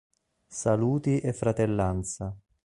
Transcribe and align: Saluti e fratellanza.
Saluti 0.47 1.19
e 1.21 1.31
fratellanza. 1.31 2.35